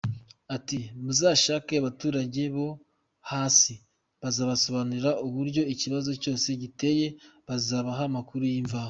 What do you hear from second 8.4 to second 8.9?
y’imvaho”.